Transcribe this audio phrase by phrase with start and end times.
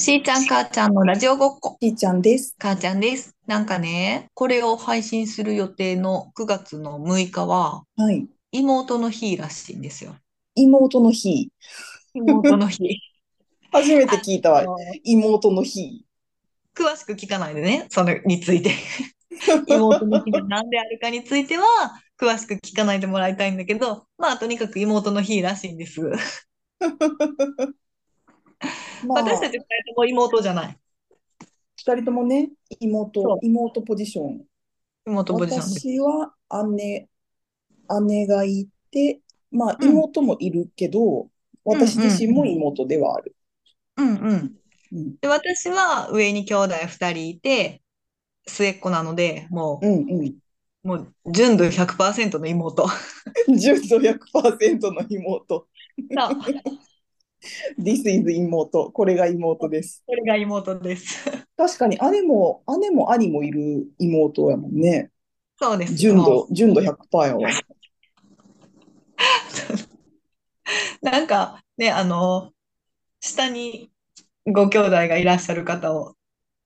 [0.00, 1.76] しーちゃん、母ちゃんのラジオごっこ。
[1.78, 2.54] ちーちゃんです。
[2.58, 3.36] 母ちゃんです。
[3.46, 8.26] なんかね、これを配信する予定の9月の6日は、はい。
[8.50, 10.16] 妹の日らしいんですよ。
[10.54, 11.50] 妹の日。
[12.14, 12.96] 妹の日。
[13.72, 14.64] 初めて聞いたわ。
[15.04, 16.06] 妹の日。
[16.74, 18.70] 詳しく聞かないでね、それについて。
[19.68, 21.66] 妹の日が何であるかについては、
[22.18, 26.00] 詳しく聞かないでもらいたいんだけど、まあ、とにかく妹の日らしいんです。
[29.06, 29.64] ま私たち二人
[29.94, 30.78] とも妹じゃない。
[31.76, 34.44] 二人ともね、妹、妹ポジション。
[35.06, 36.34] 妹ポジション私は
[36.76, 37.08] 姉、
[38.06, 39.20] 姉がいて、
[39.50, 41.28] まあ妹もいるけど、うん、
[41.64, 43.34] 私自身も妹ではある。
[43.96, 44.56] うんうん。
[44.92, 47.82] うん、で私は上に兄弟二人いて、
[48.46, 50.34] 末っ子なので、もう、うんうん、
[50.82, 52.86] もう純度100%の妹。
[53.48, 55.68] 純度100%の妹。
[57.78, 58.90] This is 妹。
[58.92, 60.02] これが妹です。
[60.06, 61.24] これが妹です。
[61.56, 65.10] 確かに姉も、姉も兄もいる妹やもんね。
[65.58, 65.94] そうです。
[65.94, 67.50] 純度、純度100%やわ。
[71.02, 72.52] なんかね、あの、
[73.20, 73.90] 下に
[74.46, 76.14] ご兄弟がいらっしゃる方を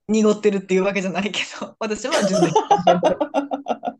[0.07, 3.25] 濁ってるっていうわけじゃないけど、私は純度100%。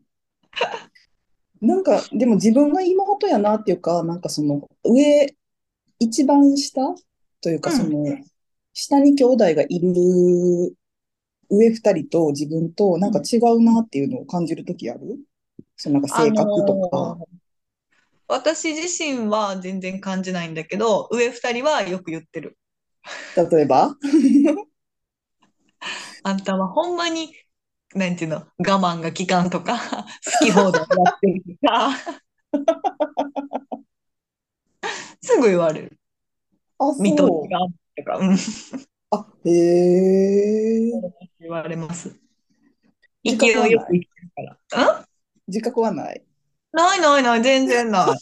[1.62, 5.34] なんか、でも自分が妹やなっていうか、なんかその上、
[5.98, 6.94] 一番下
[7.40, 8.18] というか、その、
[8.72, 10.76] 下に兄弟がいる
[11.48, 15.18] 上二人と自分となんか違うなっていうのを感じるときある？
[15.76, 17.18] そのなんか性格とか。
[18.28, 22.58] 私自身は全然感じないんだけど、上二人はよく言ってる。
[23.36, 23.94] 例えば？
[26.24, 27.32] あんたはほんまに、
[27.94, 29.78] なんていうの、我慢が効かんとか、
[30.40, 31.90] 好き放題やってるとか。
[35.22, 35.98] すぐ言われる。
[36.78, 37.48] あ、見とそう。
[37.48, 37.58] が
[37.96, 38.36] とか、うん、
[39.10, 40.90] あ、へえ。
[41.40, 42.14] 言われます。
[43.24, 43.72] 自勢い。
[43.72, 44.30] よく生きてる
[44.68, 45.00] から。
[45.00, 45.06] ん？
[45.48, 46.22] 自覚はない。
[46.72, 48.16] ないないない、全然ない。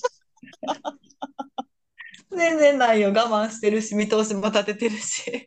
[2.30, 3.08] 全然ないよ。
[3.08, 5.46] 我慢してるし、見通しも立ててるし、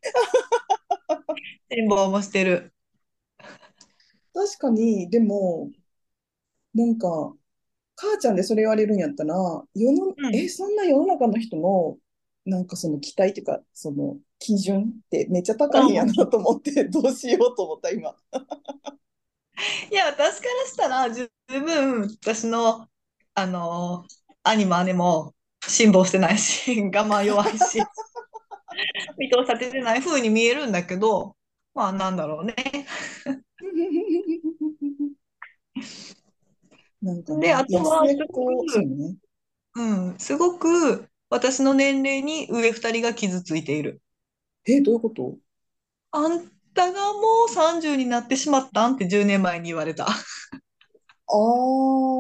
[1.70, 2.74] 辛抱もしてる。
[4.34, 5.72] 確かに、でも、
[6.74, 7.34] なんか、
[7.98, 9.36] 母ちゃんでそれ言われるんやったら、
[9.74, 10.36] 世の、うん。
[10.36, 11.98] え、そんな世の中の人の、
[12.46, 18.16] なんかその期待っていうか、その基準ってめっちゃ高いんやなと思って、どうしようと思った、今。
[19.92, 22.88] いや、私からしたら、十分、私の、
[23.34, 24.06] あの
[24.42, 25.36] 兄も姉も
[25.68, 27.80] 辛抱してないし、 我慢弱いし、
[29.18, 31.36] 見通されてない風に見えるんだけど、
[31.74, 32.56] まあ、なんだろうね。
[37.02, 39.16] なんかで、あとは、すごく、ね。
[39.76, 44.02] うん、すごく、私の年齢に上二人が傷ついている。
[44.66, 45.38] え、どういうこと？
[46.12, 50.08] あんたがもう30になってしまったんって10年前に言われた。
[50.08, 50.14] ああ、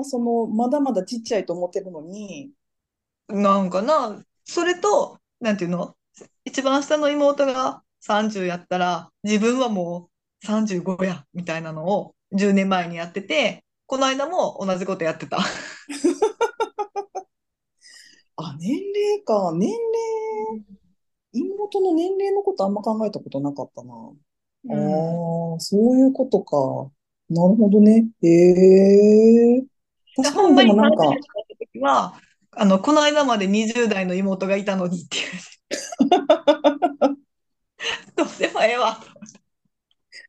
[0.03, 2.51] その、まだまだちっちゃいと思ってるのに、
[3.29, 5.95] なんかな、それと、なんていうの？
[6.45, 10.09] 一番下の妹が30やったら、自分はも
[10.43, 15.39] う35や、みたいなのを10年前にやってて、この間も同じことやってた。
[18.35, 19.53] あ、年齢か。
[19.55, 19.79] 年齢、
[21.31, 23.93] 妹の年齢のことあんま考えたことなかったな。
[23.93, 23.95] あ
[24.65, 25.55] うん。
[25.55, 26.91] あ、そういうことか。
[27.29, 28.09] なるほどね。
[28.21, 29.61] へえ。
[29.61, 29.67] で、
[30.17, 32.19] 確かにでもなんか、30になった時は、
[32.51, 35.23] あの、この間まで20代の妹がいたのにっていう、
[38.17, 38.99] どうでもええわ。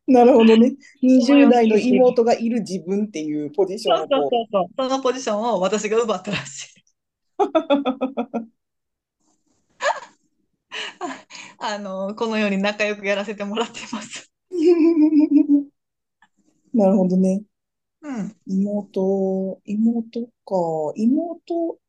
[0.13, 0.75] なるほどね。
[1.03, 1.89] 20 その代の40過ぎ。
[1.89, 4.67] 妹がいる自分っていうポジショそうそうンをこそうそう。
[4.77, 6.83] そのポジションを私が奪ったらしい。
[11.59, 14.31] あの、このように仲良くやらせてもらってます。
[16.73, 16.77] う。
[16.77, 17.43] なるほどね。
[18.01, 18.35] うん。
[18.47, 20.55] 妹、妹か。
[20.95, 21.79] 妹、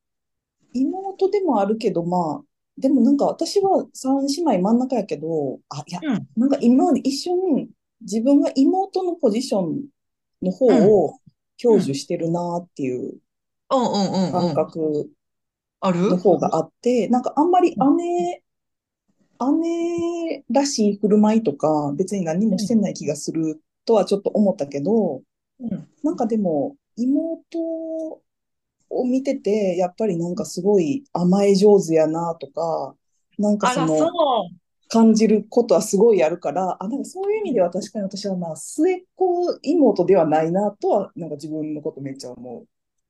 [0.74, 2.44] 妹でもあるけど、まあ、
[2.78, 6.28] でもなんか私は三姉妹真ん中やけど、あ、いや、うん。
[6.36, 7.70] なんか今まで一瞬
[8.02, 9.84] 自分が妹のポジション
[10.42, 10.82] の方うん。
[10.88, 11.18] を
[11.60, 11.94] 享受うん。
[11.94, 13.18] してるなっていう
[13.68, 14.54] 感うん。
[14.54, 15.10] 覚
[15.80, 16.10] ある？
[16.10, 18.42] の方があって、なんかあんまり姉、
[19.40, 22.58] 姉らしい振る舞いとか別に何もうん。
[22.58, 25.22] してない気がするとはちょっと思ったけど、
[25.60, 25.88] うん。
[26.02, 27.58] なんかでも妹
[28.90, 32.94] を見てて、やっぱりなんかすごい甘え上手やなとか、
[33.38, 34.10] なんかそそのう。
[34.90, 42.66] 感じることはすごいあるから、あ、なんかそういう意味では確かに私はまあ末っ子妹ではないなとは、なんか自分のことめっちゃ思う。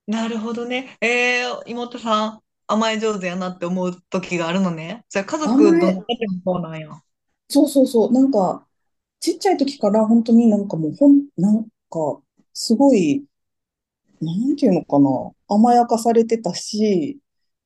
[0.07, 0.97] なるほどね。
[1.01, 5.05] えー、妹さん、甘え上手やなって思う時があるのね。
[5.09, 6.05] じゃあ、家族どの家庭も
[6.45, 6.89] そうなんや？
[7.49, 8.67] そうそうそう、なんか、
[9.21, 12.21] ちっちゃい時から本当になんかもうほん、なんか、
[12.53, 13.25] すごい、
[14.21, 17.19] なんていうのかな、甘やかされてたし、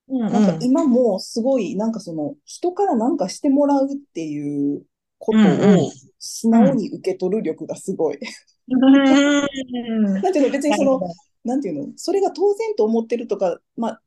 [0.07, 0.63] うんなんかうん。
[0.63, 4.83] 今もすごい、なんかその、人からなんかしてもらうっていう
[5.17, 5.33] こ。
[5.33, 6.77] とを素直うん。
[6.77, 8.19] に受け取る力がすごい。
[8.67, 10.99] なんていうの、別にその、
[11.43, 14.01] なんていうの、それが当然と思ってるとか、まあ、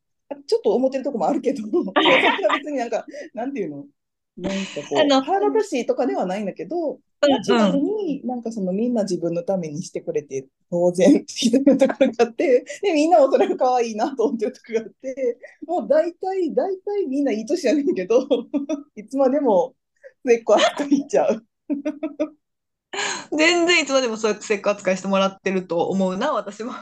[0.47, 3.87] ちょっと思ってるとこもあるけど、 それは別になんか、なんていうの、
[4.37, 4.59] なんか
[4.89, 18.27] こう、あの、腹立たしいとかではないんだけど、になんかそのみんな自分のためにしてくれて当然っていうところがあって、 で、みんなもそれが可愛いなと思ってるところがあって、もう大体、大体みんないい年やねんけど、
[18.95, 19.75] いつまでも
[20.25, 21.45] 末っ子扱いしちゃう。
[23.37, 26.73] 全然いつまでもそうやってせっか扱いしてもらってると思うな、私も。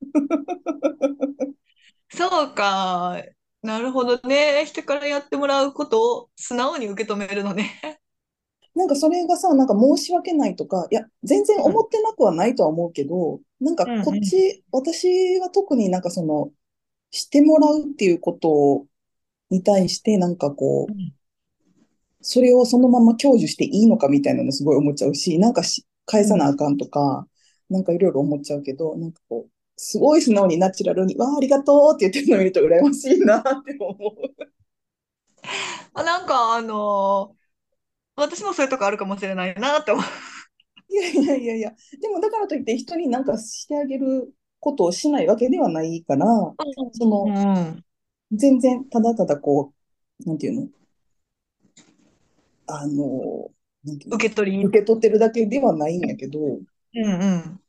[2.10, 3.22] そうか。
[3.62, 4.64] なるほどね。
[4.66, 8.01] 人からやってもらうことを素直に受け止めるのね。
[8.74, 14.04] なんかそれがさ、なんか申し訳ないとか、いや、全然うん思ってなくはないとは思うけど、なんかうんうん。
[14.04, 16.52] こっち、私は特になんかその、
[17.10, 18.86] してもらうっていうこと
[19.50, 21.12] に対して、なんかこう、うん
[22.20, 27.26] それをそのまま享受していいのかみたいなのすごい思っちゃうし、なんかし返さなあかんとか、
[27.68, 34.46] なんかいろいろ思っちゃうけど、なんかこう、すごい素直にナチュラルに、わあ、ありがとうって言ってるのを見ると羨ましいなって思う。
[35.94, 37.41] あ、なんか、あのー
[38.16, 40.04] 私もそういうとこあるかもしれないなって思う。
[40.92, 46.26] いやいやいやいや、でもだからといって人になんかしてあげることをしないわけではないから、
[46.92, 47.84] その、うんうん。
[48.32, 49.72] 全然ただただこ
[50.24, 50.68] う、なんていうの、
[52.66, 53.50] あの、
[53.84, 54.64] なんていうの、受け取り。
[54.64, 56.60] 受け取ってるだけではないんやけど、うん
[56.94, 57.60] うん。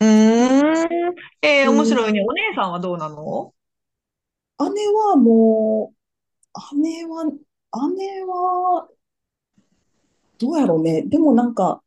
[0.00, 1.14] うーん。
[1.42, 2.24] えー、面で、白いね。
[2.28, 3.54] お姉さんはどうなの？
[4.60, 5.92] 姉はも
[6.54, 8.88] う、姉は、姉は、
[10.42, 11.02] どうやろうね。
[11.06, 11.82] でもなんか、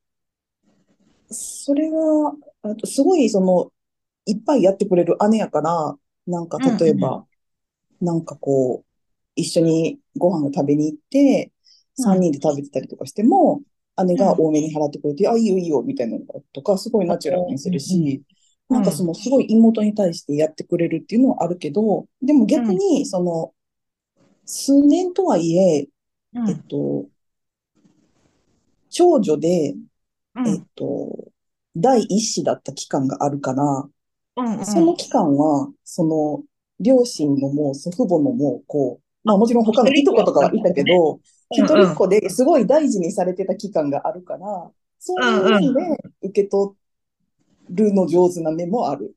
[1.31, 3.71] それは、あとすごいその、
[4.25, 5.97] いっぱいやってくれる姉やから、
[6.27, 6.79] なんかうんうん。
[6.79, 7.27] 例えば、
[8.01, 8.87] なんかこう、
[9.35, 11.53] 一緒にご飯を食べに行って、
[11.95, 13.63] 三うん人で食べてたりとかしても、
[14.07, 14.25] 姉うん。
[14.25, 18.23] が多めに払ってくれて、あ、いいよいいよ、みたいなのとか、すごいナチュラルにすうんうんるし、
[18.69, 19.07] なんかそうん。
[19.07, 22.71] のすごい妹に対してやってくれるっていうのはあるけど、でもうん。
[22.71, 23.53] 逆に、その、
[24.45, 25.87] 数年とはいえ、
[26.45, 26.65] えっうん。
[26.69, 27.09] と、
[28.95, 29.75] 長女で、えっ
[30.35, 30.65] うん。
[30.73, 31.27] と、
[31.75, 33.89] 第一子だった期間があるから、
[34.37, 34.65] うんうん。
[34.65, 36.43] その期間は、その、
[36.79, 40.73] 両親のも祖父母のも、こう、まあもちろん他のいとことかはいた。
[40.73, 41.19] けど、
[41.51, 41.65] 一。
[41.65, 45.73] 人っ子ですごい大事にされてた期間があるから、そういううんうん。
[45.73, 46.73] 面で受け取
[47.69, 49.13] るの上手な面もある。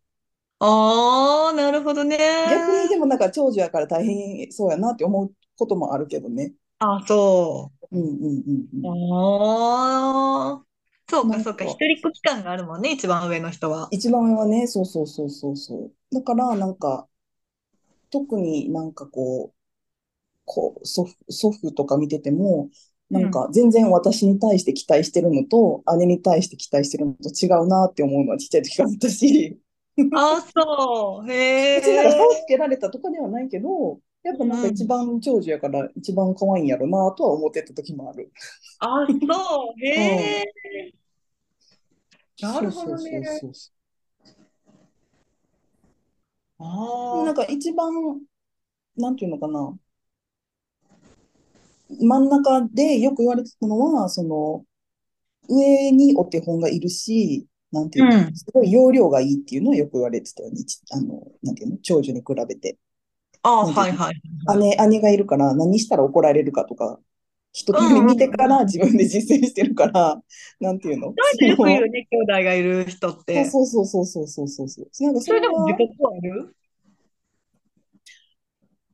[0.58, 2.18] ああ、なるほどね。
[2.50, 6.52] 逆にでもなんか長女やから大変そうやなって思うこともあるけどね。
[6.80, 8.86] あ、そうんうんうんうう。
[8.86, 8.90] ん。
[8.90, 10.66] ああ。
[11.08, 11.64] そうか、そうか。
[11.64, 13.88] 一人っ子期間があるもんね、一番上の人は。
[13.90, 16.14] 一番上はね、そうそうそうそうそう。
[16.14, 17.08] だからなんか、
[18.10, 19.58] 特になんかこう、
[20.46, 22.70] こう、祖父、祖父とか見てても、
[23.10, 23.20] うん。
[23.20, 29.60] なんか全然私に対して期待してるのと、姉に対して期待してるのと違うなって思うのはちっちゃい時からあったし、
[30.10, 31.26] あ、そう。
[31.74, 32.22] 別になんかへえ。
[32.22, 34.88] 差をつけられたとかではないけど、やっぱなんか一うん。
[34.88, 38.30] 番長女やから一番可愛いんやろなとは思ってた時もある。
[38.80, 39.74] あ、そう。
[39.74, 39.84] うん。
[39.84, 40.94] へえ。
[42.40, 43.24] なるほどね。
[43.24, 43.70] そうそうそ
[46.60, 47.24] う。
[47.24, 47.34] なんああ。
[47.34, 48.20] か一番、
[48.96, 49.78] なんていうのかな、
[52.00, 54.64] 真ん中でよく言われてたのは、その、
[55.48, 58.36] 上にお手本がいるし、なんていうの、うん。
[58.36, 60.62] すごい容量がいいっていうのはよく言われてたよね。
[60.64, 62.78] ちあの、なんていうの、長女に比べて。
[63.48, 64.20] あはいはい。
[64.58, 66.98] 姉、姉がいるから、何したら怒られるかとか、
[67.52, 70.22] 人と見てから自分で実践してるから、うん、
[70.60, 71.08] なんていうの？
[71.08, 71.14] そ
[71.44, 73.44] ういう言うね、兄弟がいる人って。
[73.46, 75.04] そうそうそうそうそうそうそう。
[75.04, 76.54] なんかそれでも自覚はある？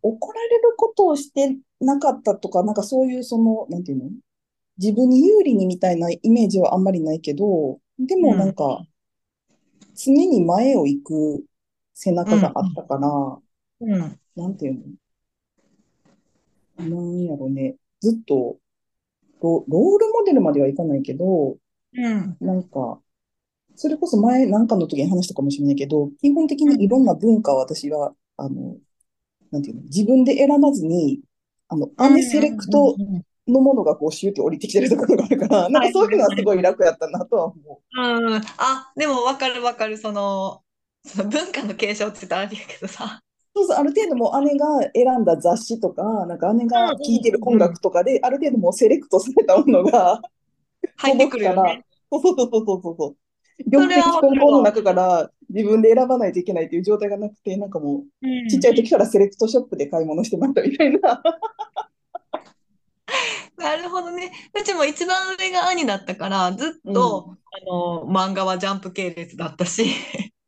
[0.03, 4.11] 怒られることをしてなかったとか、なんかそういうその、なんていうの？
[4.79, 8.85] 自分に有利にみたいなイメージはあんまりないけど、でもなんか、
[9.95, 11.45] 常に前を行く
[11.95, 14.21] 背中があったから、うん、うん。
[14.37, 14.75] なんていう
[16.79, 16.89] の？
[16.89, 17.77] なんやろね。
[18.01, 18.57] ずっと
[19.41, 21.57] ロ、ロールモデルまではいかないけど、
[21.97, 22.37] うん。
[22.41, 23.01] なんか、
[23.77, 26.79] それこそ前なんかの時に話したかもしれないけど、基本的うん。
[26.79, 28.77] にいろんな文化を私は、あの、
[29.51, 31.21] なんていうの、自分で選ばずに、
[31.69, 32.15] あの、うん。
[32.15, 33.23] 姉セレクトうん。
[33.47, 36.63] のものがこうシューって降りてきてるところがあるから、なんはいかそういうのはすごい。
[36.63, 37.55] 楽やったなとは思
[37.97, 38.43] うん。
[38.59, 39.99] あ、でもわかるわかる。
[39.99, 40.63] その、
[41.05, 43.24] その文化の継承って言ったらあれやけどさ。
[43.57, 47.57] そうそう、ある程度もう姉が選んだ雑誌とか、なんか姉が聴いてる音。
[47.57, 50.21] 楽とかで、ある程度もうセレクトされたものが
[50.97, 51.85] 入ってくるよね。
[52.11, 53.17] そうそうそうそうそうそう。
[53.73, 54.29] それは玉石わかるわ。
[54.29, 58.49] 混交の中から自分で選ばないといけないっていう状態がなくて、なんかもう、うん。
[58.49, 61.23] ちっちゃい時からセレクトショップで買い物してましたみたいな。
[63.57, 64.33] なるほどね。
[64.53, 67.39] うちも一番上が兄だったから、ずっうと、ん。
[67.53, 69.87] あの、漫画はジャンプ系列だったし、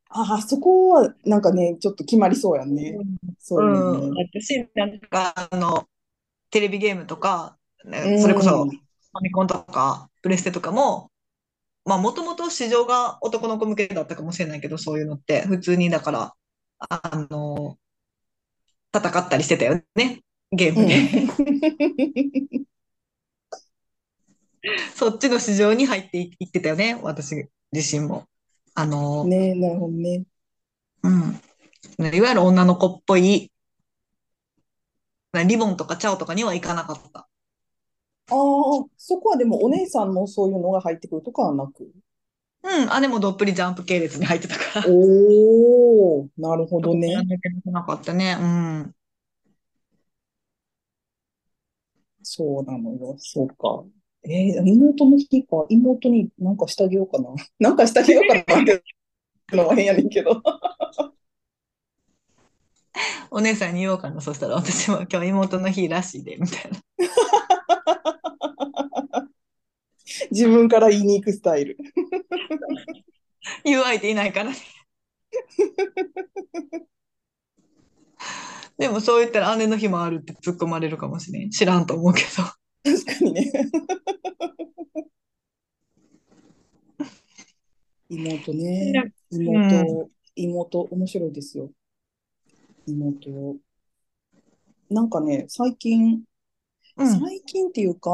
[0.09, 3.01] ああ、そこはなんかね、ちょっと決まりそうやんね。
[3.39, 4.09] そういうのうん。
[4.09, 4.15] ね。
[4.15, 5.87] 私、なんか、あの、
[6.51, 7.59] テレビゲームとか、
[8.01, 8.79] うね、それこそ、フん。
[9.15, 11.11] ァミコンとか、プレステとかも、
[11.85, 16.35] まあ、もともと市場が男の子向けだったかもしれないけど、そういうのって、普通に、だから、
[16.79, 17.77] あの、
[18.93, 20.21] 戦ったりしてたよね、
[20.51, 21.09] ゲームで。
[21.15, 22.67] うん。
[24.95, 28.27] そっちの市場に入っていいってたよね、私自身も。
[28.79, 30.23] あの、ねえ、なるほどね。
[31.01, 31.41] うん。
[32.13, 33.51] いわゆる女の子っぽい、
[35.33, 37.21] リボンとかチャオとかには行かなかった。
[37.21, 38.37] ああ、
[38.97, 41.89] そこはでもお姉さんのそういうのが入ってくるとかはなく？
[42.61, 42.67] う
[42.99, 47.15] ん、姉もどっぷりジャンプ系列に入ってたから、おー、なるほどね。
[47.65, 48.37] なかったね。
[48.39, 48.95] うん。
[52.21, 53.15] そうなのよ。
[53.17, 53.85] そうか。
[54.23, 55.65] えー妹の日か。
[55.69, 57.29] 妹になんかしてあげようかな。
[57.59, 58.83] なんかしてあげようかなって
[59.55, 60.41] のは変やねんけど。
[63.29, 64.21] お姉さんに言おうかな。
[64.21, 66.79] そしたら私も今日妹の日らしいで、みたいな。
[70.31, 71.77] 自分から言いに行くスタイル。
[73.63, 74.57] 言う相手いないからね。
[78.77, 81.49] でもそう言ったら姉の日もあるって突っ込まれるかもしれん。
[81.49, 82.27] 知らんと思うけど。
[82.87, 83.51] 確かにね。
[88.09, 88.91] 妹ね。
[88.93, 89.45] ねうん。
[89.45, 91.69] 妹、妹、面白いですよ。
[92.87, 93.57] 妹。
[94.89, 96.21] なんかね、最近、
[96.95, 97.19] うん。
[97.19, 98.09] 最近っていうか、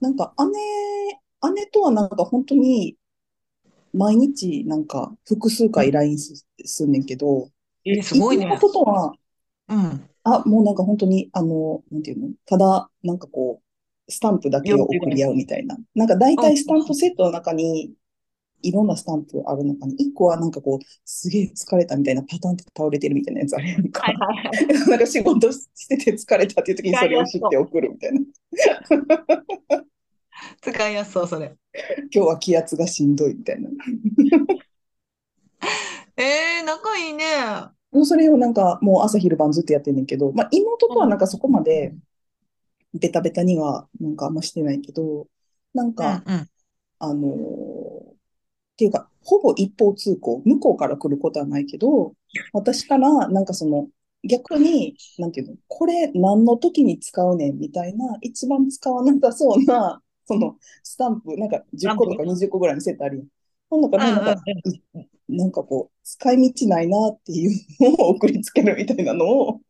[0.00, 2.96] なんか姉、姉とはなんか本当に
[3.92, 7.50] 毎日なんか複数回 LINE す、すんねんけど、
[7.84, 8.44] えーすごいね。
[8.44, 9.12] 妹とは、
[9.68, 10.08] うん。
[10.24, 13.62] あ、もうなんか本当に、あの、なんていうのただ、なんかこ
[14.08, 15.76] う、スタンプだけを送り合うみたいな。
[15.94, 16.44] なんか大うん。
[16.44, 17.94] 体スタンプセットの中に、
[18.62, 24.02] いろんなスタンプある中に、一個はなんかこう、すげえ疲れたみたいなパターンって倒れてるみたいなやつあるやんか。
[24.02, 24.66] はいはいはい。
[24.90, 27.24] なんか仕事してて疲れたっていう時にそれを。
[27.24, 28.20] 知って送るみたいな。
[30.62, 31.54] 使いやすそう、それ。
[32.14, 33.68] 今日は気圧がしんどいみたいな。
[36.16, 37.24] えー、仲いいね。
[37.92, 41.94] もうそれをなんかもう朝昼晩ずっとやってんねんけど、まあ妹とはなんかそこまで
[42.94, 45.26] ベタベタにはなんかあんましてないけど、
[45.74, 46.48] なんか、うんうん。
[46.98, 48.12] あのー
[48.72, 52.14] っていうか、ほぼ一方通行、向こうから来ることはないけど、
[52.52, 53.88] 私からなんかその
[54.28, 63.04] 逆に、なんていうの、これ何の時に使うねんみたいな、一番使わなさそうな、そのスタンプ、なんか10ランプ個とか20個ぐらいのセット
[63.72, 64.18] あるやん。
[64.18, 65.06] その中うんになん。
[65.28, 67.50] なんかこう、使い道ないなっていう
[67.80, 69.60] のを送りつけるみたいなのを、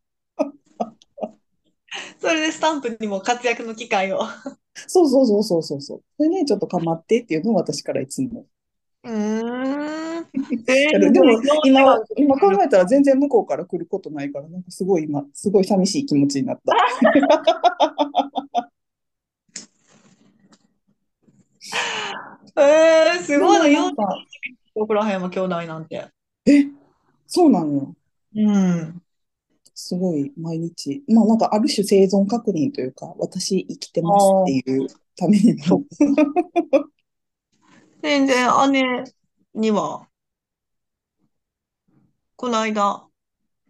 [2.19, 4.21] それでスタンプにも活躍の機会を。
[4.87, 6.01] そうそうそうそうそうそう。
[6.17, 8.45] それね、ちょっとかまってっていうのを私からいつも
[9.03, 10.25] うーん。
[10.63, 11.31] でも
[11.63, 12.39] 今、今。
[12.39, 16.73] 考えたら全然向こうから来ることないから、なんかすごい今、すごい寂しい気持ちになった。
[22.57, 23.67] えー、すごいな。
[23.67, 24.25] 幼稚なんか、
[24.75, 26.07] 園からへんも兄弟なんて。
[26.45, 26.65] え、
[27.27, 27.95] そうなんよ。
[28.35, 29.01] うん。
[29.75, 31.03] すごい毎日。
[31.07, 35.83] まあなんかある種生存確認というか、私生きてあますってあ、いうためにも。
[38.03, 39.03] 全然姉
[39.55, 40.07] には、
[42.35, 43.07] この間、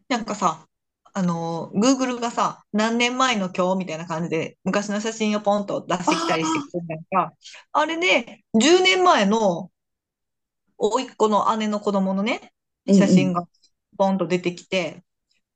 [0.10, 0.68] なんかさ、
[1.14, 7.34] あの、Google がさ、何年前の今日みたいな感じで、昔の写真をポンと出してきたりしてくあるんか、
[7.72, 9.72] あれで、10年前の
[10.78, 12.52] 甥っ子の姉の子供のね。
[12.88, 13.48] 写真が
[13.98, 15.04] ポンと出てきて、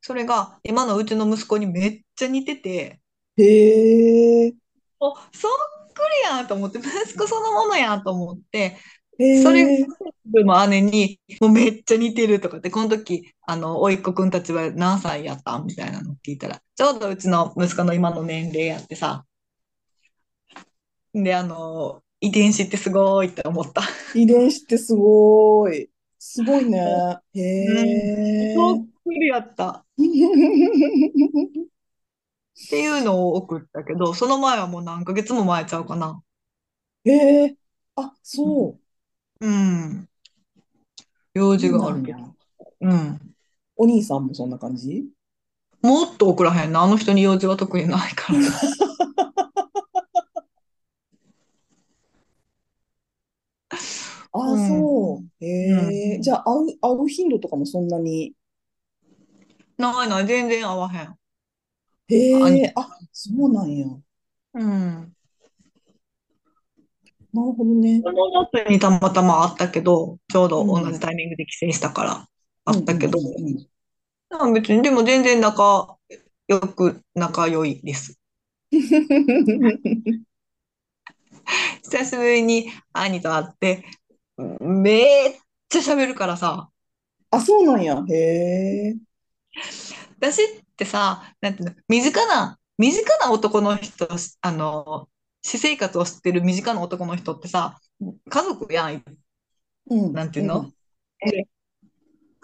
[0.01, 3.01] それが今のうちの息子にめっちゃ似てて、
[3.37, 4.53] へえ、
[4.99, 8.79] お、そっくりやんと思って、息子そのものやんと思って、へ
[9.41, 9.65] それ
[10.43, 19.25] も姉に、もうめっちゃ似てるとかって、この時、あの、甥っ子くんたちは何歳やったんみたいなの聞いたら、ちょうどうちの息子の今の年齢やってさ、
[21.13, 23.81] で、あの、遺伝子ってすごいって思った。
[24.13, 25.89] 遺伝子ってすごい。
[26.19, 26.79] すごいね。
[27.33, 27.85] へうん。
[28.53, 28.97] そっえ。
[29.03, 29.69] くりやった。
[29.69, 29.85] っ
[32.69, 36.21] ていうのを送ったけど、その前はもう何ヶ月も前ちゃうかな。
[37.05, 37.11] へ
[37.45, 37.57] え。
[37.95, 38.86] あ、そう。
[39.39, 40.09] うん。
[41.33, 42.17] 用事があるけど。
[42.19, 42.33] なんや。
[42.81, 43.35] うん。
[43.75, 45.05] お兄さんもそんな感じ？
[45.81, 46.81] もっと送らへんな。
[46.81, 48.59] あの人に用事は特にないからさ。
[53.69, 54.67] あ あ、うん。
[54.67, 55.45] そう。
[55.45, 56.19] へえ。
[56.19, 58.33] じゃあ、会う、会う頻度とかもそんなに？
[59.77, 61.15] ないない、全然合わへん。
[62.09, 62.61] 兄。
[62.61, 62.73] へえ。
[62.75, 63.85] あ、そうなんや。
[63.85, 63.99] な
[64.53, 65.16] うん。
[67.45, 68.01] るほどね。
[68.01, 70.99] この夏にたまたま会ったけど、ちょうど同じうん。
[70.99, 72.27] タイミングで帰省したから
[72.65, 73.67] うん、うん、会ったけど、うん、
[74.29, 75.97] あ別に、でも全然仲
[76.47, 78.19] 良く、仲良いです。
[78.71, 79.77] うん。
[81.83, 83.85] 久しぶりに兄と会って、
[84.59, 85.35] めっ
[85.69, 86.69] ちゃ喋るからさ、
[87.31, 88.03] あ、そうなんや。
[88.09, 88.13] へ
[88.89, 88.95] え。
[90.19, 94.07] 私ってさ、なんていうの、身近な、身近な男の人、
[94.41, 95.09] あの、
[95.47, 99.01] 私生活を知ってる身近な男の人ってさ、家族やん、
[99.89, 100.59] うん、なんていうの？
[100.59, 101.45] うん、で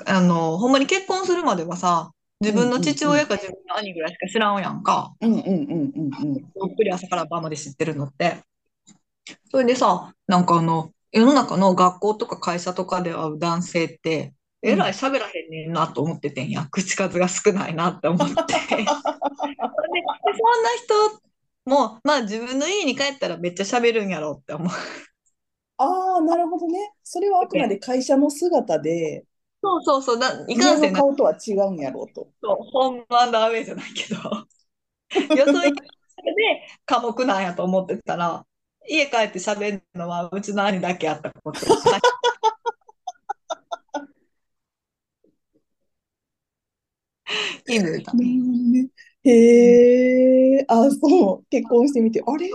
[0.05, 2.79] あの、ほんまに結婚するまではさ、自うん、分の。
[2.79, 5.13] 父親か自分の兄ぐらいしか知らんやんか。
[5.19, 6.33] うん、うん、うん、うん、うん。
[6.33, 8.38] どっぷり朝から晩まで知ってるのって。
[9.51, 16.67] それでさ、なんかあの、世の中の学校とか会社とかで会う男性って、えらいうん喋らへんねんなと思っててんや。
[16.72, 18.33] 口数が少ないなって思って。
[18.45, 18.88] で、そんな
[21.12, 21.24] 人
[21.65, 24.70] も、まあ自分の家に帰ったらめっちゃ喋るんやろうって思っ
[25.77, 26.93] ああ、なるほどね。
[27.03, 27.77] それはあくまで。
[27.77, 29.25] 会社の姿で、
[29.62, 32.27] そうそうそう、だいかんせんな、顔とは違うんやろうと。
[32.41, 34.20] そう本番のアウェイじゃないけど、
[35.36, 35.82] よそ行きで
[36.86, 38.46] 寡黙なんやと思ってたら、
[38.88, 42.01] 家帰って喋るのはうちの兄だけやったことを最
[47.65, 48.13] 近気づいた。
[48.13, 48.89] なるほどね。
[49.24, 51.46] へえ、あ、そう。
[51.50, 52.50] 結婚してみて、あれ？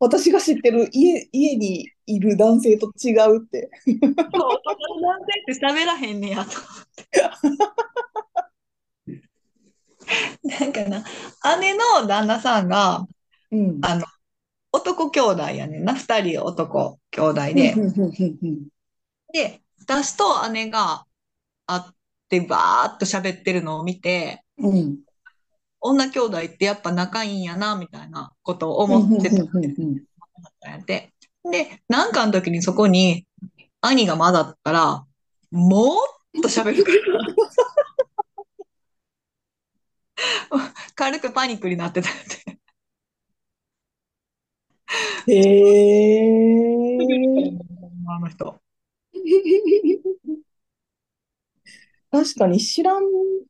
[0.00, 3.70] 私が知ってる家、家にいる男性と違うって。
[3.84, 6.50] そう、男の男性って喋らへんねやと。
[10.42, 11.04] なんかな、
[11.60, 13.06] 姉の旦那さんが、
[13.50, 13.78] うん。
[13.82, 14.04] あの、
[14.72, 17.74] 男兄弟やねんな、二人男兄弟で。
[19.32, 21.06] で、私と姉が
[21.66, 21.82] 会っ
[22.28, 25.00] てバーっと喋ってるのを見て、うん。
[25.80, 29.50] 女兄弟ってやっぱ仲いいんやな、みたいなことを思ってたん。
[30.86, 31.12] で、
[31.88, 33.26] なんかの時にそこに
[33.80, 35.04] 兄が混ざったら、
[35.50, 36.90] もっと喋るか
[40.50, 42.58] ら、軽くパニックになってたって。
[45.26, 45.36] へ
[46.94, 46.98] え。
[48.08, 48.60] あの人。
[52.14, 53.02] 確かに知らん、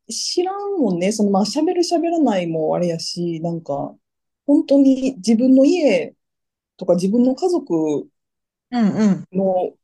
[0.09, 1.13] 知らんもんね。
[1.13, 3.95] その、まあ、喋る喋らないもあれやし、なんか、
[4.47, 6.15] 本当に自分の家
[6.79, 8.09] とか自分の家族
[8.71, 9.25] うんうん。
[9.33, 9.75] の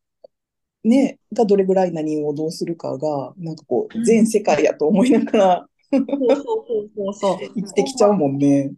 [0.85, 7.39] ね、がどれぐらい何をどうするかが、なんかこう、全うん世界やと思いながらそうそうそうそう。
[7.57, 8.73] 生きてきちゃうもんね。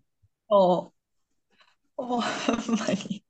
[0.49, 0.93] そ
[1.97, 2.03] う。
[2.03, 3.25] ほんまに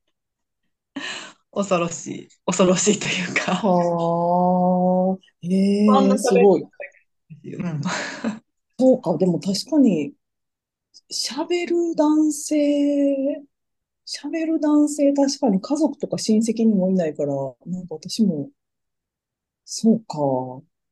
[1.52, 2.28] 恐ろしい。
[2.46, 3.54] 恐ろしいというか。
[3.54, 5.18] はあ、そ
[6.00, 6.62] んなええすごい。
[6.62, 7.80] うん。
[8.78, 10.14] そうか、でも確かに、
[11.10, 13.42] 喋る男性、
[14.06, 17.34] 喋る男性、確かに家族とか親戚にもいないから、
[17.66, 18.48] なんか私も、
[19.64, 20.18] そうか。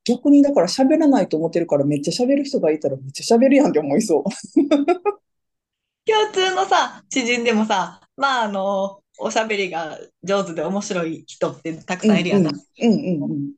[0.04, 4.24] 逆にだから喋らないと思ってるからめっちゃ喋る人がいたらめっちゃ喋るやんって思いそう。
[6.06, 12.50] 共通のさ、知人でもさ、まあ、あの、おしゃべりが上手で面白い人ってたくうんさんいるやんな。
[12.50, 13.52] うん、うんうんうん。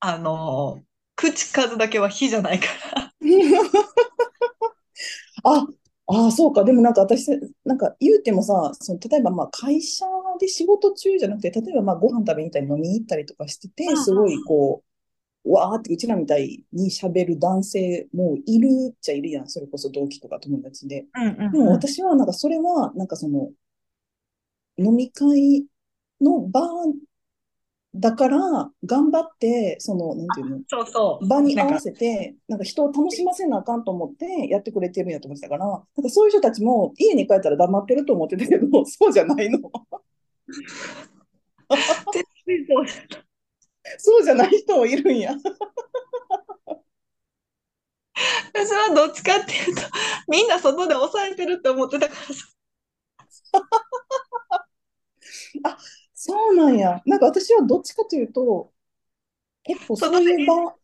[0.00, 0.82] あの、
[1.16, 3.12] 口数だけは比じゃないから。
[5.44, 5.66] あ、
[6.06, 6.64] ああ、そうか。
[6.64, 7.28] でもなんか私、
[7.64, 10.04] なんか言うてもさ、その例えばまあ会社
[10.40, 14.82] で仕事中じゃなくて、例えばまあご飯食べに行ったり飲みに行ったりとかしてて、すごいこ
[15.44, 19.48] う、わーってうちらみたいに喋る男性もいるっちゃいるやん。
[19.48, 21.06] それこそ同期とか友達で。
[21.14, 21.72] うんうんでもうん。
[21.72, 23.50] 私はなんかそれは、なんかその
[24.78, 25.66] 飲み会
[26.20, 26.62] の場
[27.94, 28.38] だから、
[28.86, 31.56] 頑張って、その、なんていうの、そうそ場にう。
[31.56, 39.58] なんか、合わせて、なんか人を楽しませなあかんと思ってやってくれてるんやと思ってたから、なんかそういう人たちも家に帰ったら黙ってると思ってたけど、 そうじゃないの。
[41.68, 43.06] 絶対そうじゃん。
[43.98, 45.34] そうじゃない人もいるんや。
[48.54, 49.82] 私はどっちかっていうと、
[50.28, 52.46] みんな外で抑えてるって思ってたからさ、
[55.64, 55.78] あ、
[56.14, 57.00] そうなんや。
[57.06, 58.72] なんか私はどっちかというと、
[59.64, 60.74] 結構そういう場。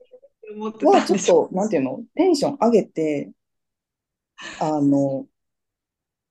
[0.90, 3.30] はちょっと、なんていうの、テンション上げて、
[4.60, 5.26] あの、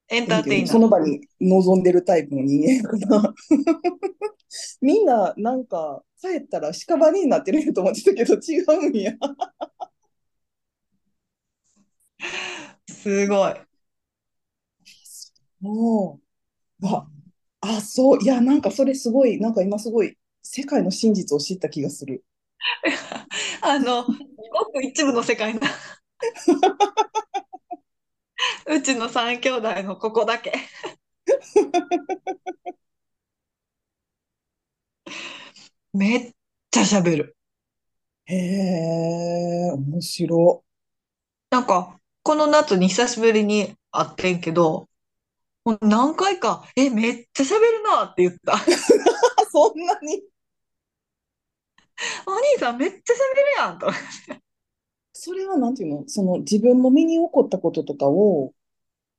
[0.09, 0.71] エンターテイナー。
[0.71, 3.33] その場に臨んでるタイプの人間かな。
[4.81, 9.13] みんな、なんか、帰ったら屍になってると思ってたけど、違うんや。
[12.89, 13.53] すごい。
[15.59, 16.19] も
[16.81, 17.07] う、あ、
[17.61, 18.19] あ、そう。
[18.21, 22.23] いや、なんかそれすごい、なんか今すごい、世界の真実を知った気がする。
[23.61, 24.13] あの、ご
[24.73, 25.61] く一部の世界な。
[28.67, 30.53] うちの三兄弟のここだけ。
[35.93, 36.31] めっ
[36.71, 37.37] ちゃ喋る。
[38.25, 40.63] へえ、面白。
[41.51, 44.89] なんか、この夏に久しぶりに会ってんけど、
[45.67, 48.53] もう何回か、え、めっちゃ喋るなって言った。
[48.55, 48.57] あ、
[49.51, 50.23] そんなに？
[52.25, 53.87] お兄さんめっちゃ喋るやんと。
[55.11, 56.03] それはなんていうの？
[56.07, 58.53] その自分の身に起こったこととかを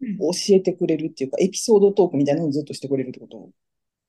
[0.00, 3.50] うん教えてくれるっていうか、エピソードトークみたいなのをずっとしてくれるってこと？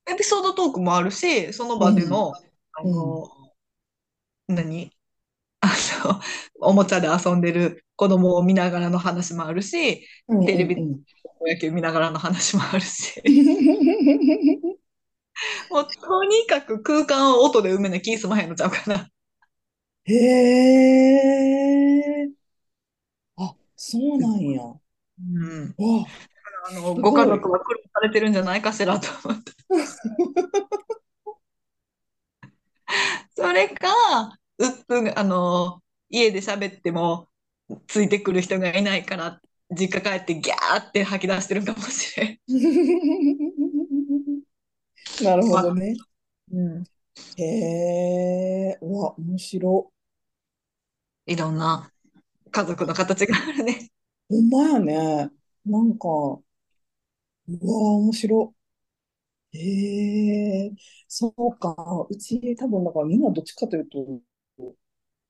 [0.09, 2.33] エピソードトークもあるし、そのうん、場での、
[2.73, 3.27] あうん、の、
[4.47, 4.91] 何？
[5.61, 5.67] あ
[6.05, 6.21] の、
[6.61, 11.03] おもちゃで遊んでる子供を見ながらの話もあるし、うん、テレビでうん、
[11.45, 13.35] 野球見ながらの話もあるし、うん。
[15.69, 19.09] もうとにかく空間を音で埋めな気すまへんのちゃうかな。
[20.05, 22.29] へえ、
[23.37, 24.61] あ、そうなんや。
[24.63, 24.79] わ
[25.19, 25.75] うん。
[25.79, 26.05] あ、
[26.69, 26.95] あの。
[26.95, 29.51] ご家族は苦労されてるんじゃないかしらと思って。
[33.35, 37.29] それか、うっぷん、あの、家で喋っても
[37.87, 39.41] ついてくる人がいないから、
[39.71, 42.39] 実家帰ってギャーって吐き出してるかもしれん。
[45.19, 45.95] なるほまあ、どね。
[46.51, 46.83] うん。
[47.37, 47.43] へ
[48.71, 49.91] え、うわ、面白。
[51.27, 51.89] いろんな
[52.51, 53.91] 家族の形があるね。
[54.27, 55.29] ほんまやね。
[55.65, 56.41] なんか、う
[57.47, 58.55] わ、面白。
[59.53, 60.71] へえ、
[61.07, 61.75] そうか。
[62.09, 64.21] うち多分、だからみんなどっちかというと、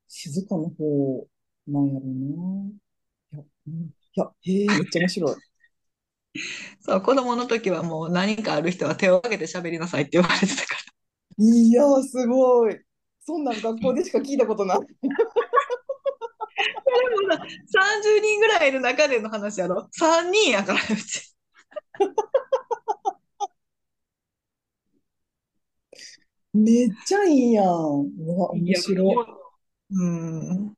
[0.09, 1.27] 静かな方
[1.67, 2.07] なんやろう
[3.31, 3.31] な。
[3.31, 5.35] いや、うん、いや、へえ、 めっちゃ面白い。
[6.81, 10.79] そう、子供の時はもう何かある人は手を挙げて喋りなさいって言われてたから。
[11.37, 12.79] いや、すごい。
[13.21, 14.79] そんなん学校でしか聞いたことない。
[14.79, 14.85] で
[17.27, 19.87] もさ、30人ぐらいいる中での話やろ。
[19.91, 21.35] 3人やから、うち。
[26.53, 27.65] めっちゃいいやん。
[27.65, 29.38] うわ、面白。
[29.91, 30.75] うん。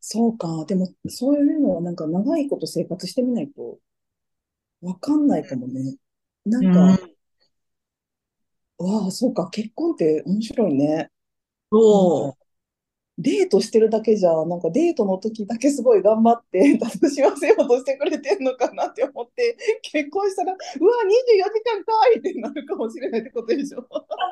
[0.00, 0.64] そうか。
[0.66, 3.78] でも、そういうのはなんか長いこと生活してみないと
[4.82, 5.96] わかんないかもね。
[6.44, 7.12] なうんか、ん。
[8.78, 9.48] わあ、そうか。
[9.50, 10.86] 結婚って面白いね。
[10.86, 11.08] なんか、
[11.70, 12.36] そ
[13.18, 20.58] デートしてるだけじゃ、なんかデートの時だけすごい頑張って 楽しませようとしてくれてんのかなって思って、結婚したら、うわ、
[21.04, 23.80] 24時間かいってなるかもしれないってことでしょ。
[23.80, 23.82] う。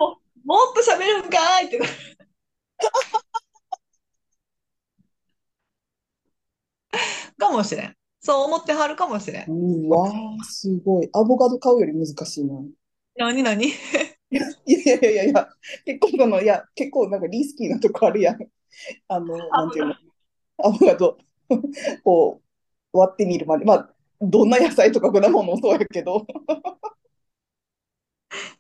[0.01, 1.91] もう、もっと喋るんかいってなる
[7.39, 7.95] かもしれん。
[8.21, 9.45] そう思ってはるかもしれん。
[9.49, 11.09] うわわかー、すごい。
[11.13, 12.55] アボカド買うより難しいな。
[13.17, 13.67] 何何？
[13.67, 13.73] い
[14.31, 15.49] やいやいやいやいや、
[15.85, 18.39] 結構その、いや、結構なんかリスキーなとこあるやん。
[19.09, 19.95] あの、なんていうの、
[20.59, 21.19] あ、アボカド、
[22.05, 22.41] こ
[22.93, 23.65] う、割ってみるまで。
[23.65, 23.91] まあ、
[24.21, 26.27] どんな野菜とか果物もそうやけど。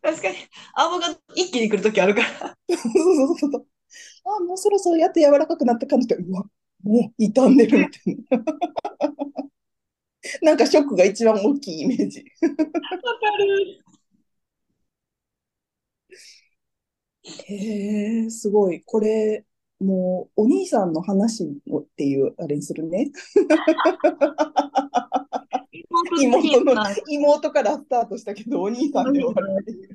[0.03, 0.37] 確かに、
[0.75, 2.57] アボカド一気に来るときあるから。
[2.69, 3.67] そうそうそうそう。
[4.25, 6.45] あ、もうそろそろやって柔らかくなった感じで、うわ、
[6.83, 8.45] もう傷んでるみたいな。
[10.43, 12.25] なんかショックが一番大きいイメージ。
[12.43, 12.65] わか
[13.39, 13.85] る。
[17.23, 18.83] へえ、すごい。
[18.83, 19.45] これ、
[19.79, 23.11] もう、お兄さんの話をっていう、あれにするね。
[26.23, 26.95] 妹の、な。
[27.09, 29.89] 妹からスタートしたけど、お兄さんで終わるっていう。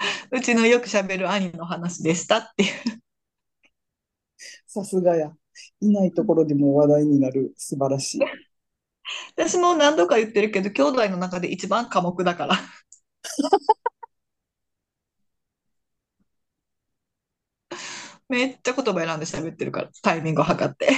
[0.30, 3.00] うちのよく喋る兄の話でしたっていう。
[4.66, 5.32] さすがや。
[5.80, 7.52] いないところでも話題になる。
[7.56, 8.20] 素晴らしい。
[9.36, 12.56] 私も何度か言ってるけど、兄弟の中で一番寡黙だから。
[18.28, 20.88] めっちゃ言葉選んで喋ってるから、タイミングを測って。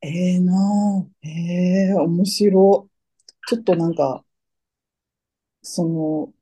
[0.00, 1.06] ええなあ。
[1.22, 3.48] ええ面白い。
[3.48, 4.24] ちょっとなんか、
[5.62, 6.32] その、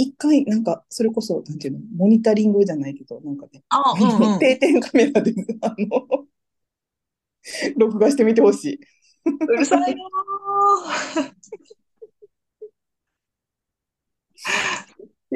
[0.00, 3.96] 一回、なんか、それこそ、なんていうの、モニタリングじゃないけど、なんかね、あ、う
[4.28, 4.38] んうん。
[4.38, 6.26] 定点カメラで、あの、
[7.76, 8.80] 録画してみてほしい。
[9.24, 10.08] うるさいよ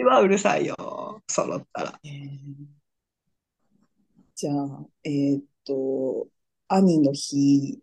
[0.06, 1.22] はうるさいよ。
[1.28, 2.00] 揃ったら。
[2.04, 2.74] えー
[4.36, 6.26] じゃあ、えーっと、
[6.66, 7.80] 兄の日、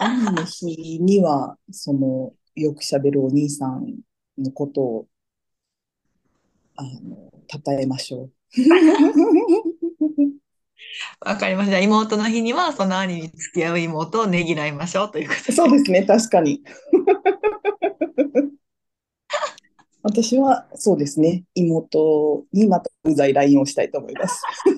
[0.00, 4.00] 兄の日には、その、よく喋るお兄さん
[4.36, 5.08] のことを
[6.76, 6.90] あの、
[7.48, 8.30] 称えましょう。
[11.20, 11.80] わかりました。
[11.80, 15.52] 妹の日には、その兄に付き合う妹をねぎらいましょうということで。
[15.52, 16.62] そうですね、確かに。
[20.02, 24.42] 私は、そうですね、妹にまたうざい LINE をしたいと思います。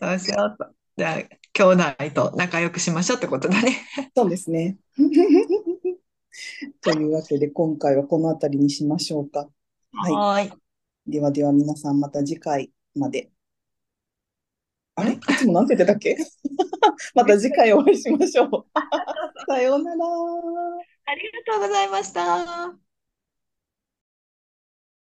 [0.00, 0.70] そうしようと。
[0.96, 3.76] じゃあ、兄弟と仲良くしましょうってことだね。
[4.16, 4.76] そうですね。
[6.80, 9.48] というわけで、今回はこの辺りにしましょうか。
[9.92, 10.52] はい。
[11.06, 13.30] ではでは皆さんまた次回まで。
[14.94, 15.12] あれ？
[15.12, 16.16] いんつもなんて言ってたっけ？
[17.14, 18.50] また次回お会いしましょう。
[19.48, 20.04] さようなら。
[21.06, 22.87] ありがとうございました。